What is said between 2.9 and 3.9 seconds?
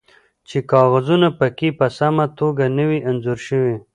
انځور شوي